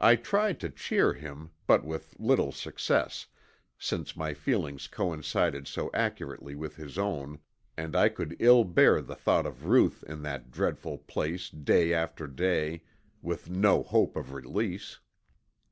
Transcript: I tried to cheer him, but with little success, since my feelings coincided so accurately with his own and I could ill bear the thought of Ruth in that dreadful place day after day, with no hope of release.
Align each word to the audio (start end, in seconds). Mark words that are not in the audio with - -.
I 0.00 0.16
tried 0.16 0.58
to 0.58 0.68
cheer 0.68 1.14
him, 1.14 1.52
but 1.68 1.84
with 1.84 2.18
little 2.18 2.50
success, 2.50 3.28
since 3.78 4.16
my 4.16 4.34
feelings 4.34 4.88
coincided 4.88 5.68
so 5.68 5.90
accurately 5.94 6.56
with 6.56 6.74
his 6.74 6.98
own 6.98 7.38
and 7.76 7.94
I 7.94 8.08
could 8.08 8.34
ill 8.40 8.64
bear 8.64 9.00
the 9.00 9.14
thought 9.14 9.46
of 9.46 9.66
Ruth 9.66 10.02
in 10.08 10.22
that 10.22 10.50
dreadful 10.50 10.98
place 10.98 11.50
day 11.50 11.94
after 11.94 12.26
day, 12.26 12.82
with 13.22 13.48
no 13.48 13.84
hope 13.84 14.16
of 14.16 14.32
release. 14.32 14.98